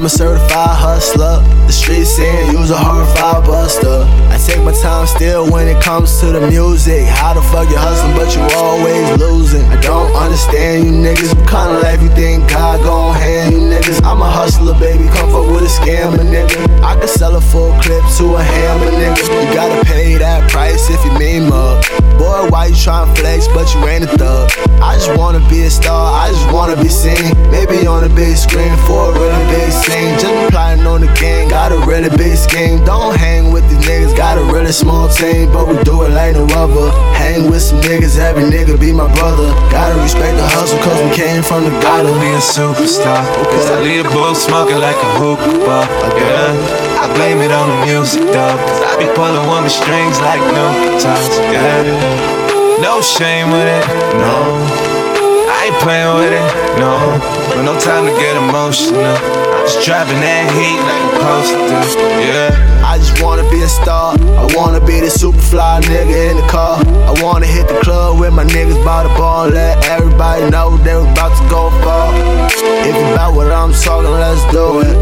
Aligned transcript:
I'm 0.00 0.06
a 0.06 0.08
certified 0.08 0.78
hustler. 0.80 1.42
The 1.66 1.72
streets 1.72 2.16
saying 2.16 2.52
you's 2.52 2.70
a 2.70 2.76
hard 2.78 3.06
five 3.18 3.44
buster. 3.44 3.89
Still 5.10 5.50
when 5.50 5.66
it 5.66 5.82
comes 5.82 6.20
to 6.20 6.26
the 6.30 6.40
music. 6.46 7.04
How 7.04 7.34
the 7.34 7.42
fuck 7.42 7.68
you 7.68 7.76
hustling, 7.76 8.14
but 8.14 8.30
you 8.34 8.42
always 8.56 9.18
losing? 9.18 9.64
I 9.66 9.80
don't 9.80 10.14
understand 10.14 10.86
you 10.86 10.92
niggas. 10.92 11.34
What 11.34 11.48
kind 11.48 11.74
of 11.74 11.82
life 11.82 12.00
you 12.00 12.08
think 12.10 12.48
God 12.48 12.78
gon' 12.86 13.14
hand 13.14 13.52
you 13.52 13.60
niggas? 13.60 14.02
I'm 14.04 14.22
a 14.22 14.30
hustler, 14.30 14.78
baby. 14.78 15.04
Come 15.10 15.30
fuck 15.34 15.50
with 15.50 15.66
a 15.66 15.72
scammer, 15.72 16.22
nigga. 16.22 16.62
I 16.82 16.96
can 16.96 17.08
sell 17.08 17.34
a 17.34 17.40
full 17.40 17.72
clip 17.82 18.04
to 18.18 18.36
a 18.36 18.42
hammer, 18.42 18.90
nigga. 18.94 19.22
You 19.26 19.54
gotta 19.54 19.84
pay 19.84 20.16
that 20.16 20.48
price 20.50 20.88
if 20.88 21.04
you 21.04 21.12
mean 21.18 21.48
mug. 21.50 21.84
Boy, 22.16 22.46
why 22.48 22.66
you 22.66 22.74
tryna 22.74 23.10
flex, 23.18 23.48
but 23.48 23.66
you 23.74 23.80
ain't 23.88 24.04
a 24.04 24.12
thug? 24.16 24.50
I 24.80 24.94
just 24.94 25.16
wanna 25.18 25.42
be 25.48 25.64
a 25.64 25.70
star, 25.70 26.14
I 26.14 26.30
just 26.30 26.52
wanna 26.52 26.76
be 26.80 26.88
seen. 26.88 27.34
Maybe 27.50 27.86
on 27.86 28.04
a 28.04 28.08
big 28.14 28.36
screen 28.36 28.76
for 28.86 29.10
a 29.10 29.12
really 29.12 29.44
big 29.50 29.72
scene. 29.72 30.18
Just 30.18 30.52
plotting 30.52 30.86
on 30.86 31.00
the 31.00 31.12
game, 31.18 31.48
got 31.48 31.72
a 31.72 31.78
really 31.86 32.10
big 32.16 32.36
scheme. 32.36 32.84
Don't 32.84 33.16
hang 33.16 33.49
a 34.70 34.72
small 34.72 35.08
team, 35.08 35.50
but 35.50 35.66
we 35.66 35.74
do 35.82 36.06
it 36.06 36.14
like 36.14 36.38
no 36.38 36.46
other. 36.54 36.94
Hang 37.18 37.50
with 37.50 37.60
some 37.60 37.82
niggas, 37.82 38.22
every 38.22 38.46
nigga 38.46 38.78
be 38.78 38.92
my 38.94 39.10
brother. 39.18 39.50
Gotta 39.66 39.98
respect 39.98 40.38
the 40.38 40.46
hustle, 40.46 40.78
cause 40.78 40.94
we 41.02 41.10
came 41.10 41.42
from 41.42 41.66
the 41.66 41.74
gutter. 41.82 42.14
be 42.22 42.30
a 42.30 42.38
superstar. 42.38 43.18
Cause 43.50 43.66
I 43.66 43.82
lead 43.82 44.06
a 44.06 44.10
book 44.14 44.36
smoking 44.38 44.78
like 44.78 44.94
a 44.94 45.10
hookah 45.18 45.58
bar. 45.66 45.82
Yeah. 46.14 47.02
I 47.02 47.10
blame 47.18 47.42
it 47.42 47.50
on 47.50 47.66
the 47.66 47.78
music 47.82 48.22
though. 48.30 48.54
Cause 48.70 48.80
I 48.86 48.94
be 48.94 49.10
pulling 49.18 49.42
woman 49.50 49.70
strings 49.74 50.22
like 50.22 50.38
no 50.54 50.64
guitars. 50.86 51.34
Yeah. 51.50 52.78
No 52.78 53.02
shame 53.02 53.50
with 53.50 53.66
it, 53.66 53.84
no. 54.22 54.54
I 55.50 55.66
ain't 55.66 55.78
playing 55.82 56.14
with 56.14 56.30
it, 56.30 56.46
no. 56.78 56.94
But 57.58 57.66
no 57.66 57.74
time 57.74 58.06
to 58.06 58.14
get 58.22 58.38
emotional. 58.38 59.18
I'm 59.18 59.66
just 59.66 59.82
driving 59.82 60.22
that 60.22 60.46
heat 60.54 60.78
like 60.78 61.10
supposed 61.42 61.98
to. 61.98 62.06
Yeah. 62.22 62.70
I 62.86 62.98
just 62.98 63.20
wanna 63.22 63.48
be 63.50 63.62
a 63.62 63.68
star. 63.68 64.14
Fly 65.50 65.80
nigga 65.82 66.30
in 66.30 66.36
the 66.36 66.46
car. 66.46 66.78
I 67.10 67.12
wanna 67.22 67.46
hit 67.46 67.66
the 67.66 67.80
club 67.82 68.20
with 68.20 68.32
my 68.32 68.44
niggas 68.44 68.82
by 68.84 69.02
the 69.02 69.08
bar. 69.18 69.50
Let 69.50 69.84
everybody 69.86 70.48
know 70.48 70.76
they 70.78 70.94
was 70.94 71.10
about 71.10 71.34
to 71.36 71.44
go 71.50 71.70
far. 71.82 72.14
If 72.86 72.94
you 72.94 73.06
about 73.12 73.34
what 73.34 73.50
I'm 73.50 73.72
talking, 73.72 74.14
let's 74.14 74.46
do 74.54 74.80
it. 74.86 74.94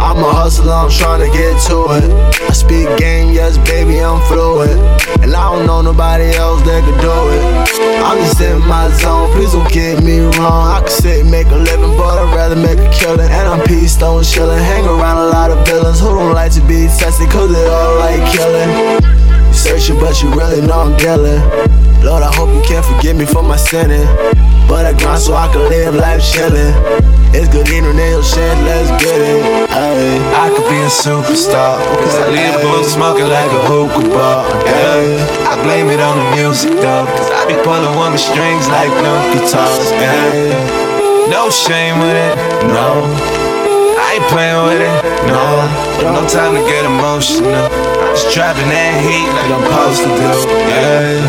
I'm 0.00 0.16
a 0.24 0.32
hustler, 0.32 0.72
I'm 0.72 0.90
trying 0.90 1.20
to 1.20 1.30
get 1.36 1.52
to 1.68 1.76
it. 2.00 2.08
I 2.48 2.52
speak 2.52 2.88
game, 2.96 3.34
yes, 3.34 3.58
baby, 3.68 4.00
I'm 4.00 4.24
fluid. 4.24 4.72
And 5.20 5.36
I 5.36 5.44
don't 5.52 5.66
know 5.66 5.82
nobody 5.82 6.32
else 6.32 6.62
that 6.64 6.80
could 6.80 7.00
do 7.04 7.16
it. 7.36 7.44
I'm 8.00 8.16
just 8.24 8.40
in 8.40 8.58
my 8.66 8.88
zone, 9.04 9.30
please 9.36 9.52
don't 9.52 9.70
get 9.70 10.02
me 10.02 10.20
wrong. 10.40 10.64
I 10.72 10.80
could 10.80 10.96
sit 10.96 11.20
and 11.20 11.30
make 11.30 11.46
a 11.48 11.60
living, 11.60 11.92
but 12.00 12.16
I'd 12.16 12.34
rather 12.34 12.56
make 12.56 12.80
a 12.80 12.88
killing. 12.90 13.28
And 13.28 13.46
I'm 13.52 13.60
peace 13.68 13.92
stone 13.92 14.22
chillin', 14.22 14.64
hang 14.64 14.86
around 14.86 15.18
a 15.18 15.28
lot 15.28 15.50
of 15.50 15.60
villains 15.66 16.00
who 16.00 16.08
don't 16.08 16.32
like 16.32 16.52
to 16.54 16.62
be 16.64 16.88
tested, 16.88 17.28
cause 17.28 17.52
they 17.52 17.66
all 17.68 17.98
like 18.00 18.24
killing. 18.32 19.39
You 19.50 19.56
searching, 19.58 19.98
but 19.98 20.22
you 20.22 20.30
really 20.30 20.62
know 20.62 20.78
I'm 20.78 20.94
dealing. 20.96 21.42
Lord, 22.06 22.22
I 22.22 22.30
hope 22.30 22.54
you 22.54 22.62
can 22.62 22.86
forgive 22.86 23.16
me 23.16 23.26
for 23.26 23.42
my 23.42 23.56
sinning. 23.58 24.06
But 24.70 24.86
I 24.86 24.94
grind 24.94 25.18
so 25.18 25.34
I 25.34 25.50
can 25.50 25.66
live 25.66 25.98
life 25.98 26.22
chillin'. 26.22 26.70
It's 27.34 27.50
good 27.50 27.66
in 27.66 27.82
eating 27.82 27.96
nail 27.98 28.22
shit, 28.22 28.54
let's 28.62 28.90
get 29.02 29.18
it. 29.18 29.42
Ay. 29.74 30.22
I 30.38 30.54
could 30.54 30.70
be 30.70 30.78
a 30.78 30.86
superstar. 30.86 31.82
Cause 31.98 32.14
I 32.14 32.30
a 32.30 32.62
book 32.62 32.86
smoking 32.86 33.26
like 33.26 33.50
a 33.50 33.62
hookah 33.66 34.06
bar. 34.14 34.46
Yeah. 34.66 35.50
I 35.50 35.58
blame 35.66 35.90
it 35.90 35.98
on 35.98 36.14
the 36.14 36.26
music 36.38 36.70
though. 36.78 37.06
Cause 37.10 37.30
I 37.34 37.50
be 37.50 37.58
pulling 37.66 37.90
woman 37.98 38.22
strings 38.22 38.70
like 38.70 38.94
no 39.02 39.14
guitars. 39.34 39.90
Yeah. 39.98 41.26
No 41.26 41.50
shame 41.50 41.98
with 41.98 42.14
it, 42.14 42.34
no. 42.70 43.02
I 43.98 44.14
ain't 44.14 44.26
playing 44.30 44.62
with 44.70 44.82
it, 44.82 44.94
no. 45.26 45.42
No 46.14 46.22
time 46.30 46.54
to 46.54 46.62
get 46.70 46.86
emotional. 46.86 47.99
I'm 48.10 48.16
just 48.16 48.34
driving 48.34 48.66
that 48.70 48.98
heat 49.06 49.30
like 49.38 49.54
I'm 49.54 49.62
supposed 49.70 50.02
to 50.02 50.10
do. 50.10 50.30
Yeah. 50.66 51.22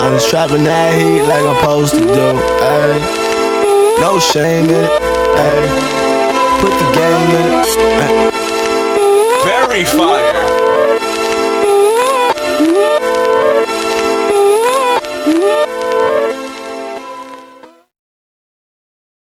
I'm 0.02 0.12
just 0.14 0.28
trapping 0.30 0.64
that 0.64 0.98
heat 0.98 1.22
like 1.22 1.44
I'm 1.46 1.54
supposed 1.60 1.94
to 1.94 2.00
do. 2.00 2.34
Ay. 2.58 2.98
No 4.00 4.18
shame 4.18 4.64
in 4.64 4.70
it. 4.74 4.90
Ay. 4.90 5.70
Put 6.60 6.74
the 6.74 6.90
game 6.90 7.30
in 7.38 7.46
it. 7.54 7.70
Ay. 8.02 8.34
Very 9.46 9.84
fire. 9.84 10.43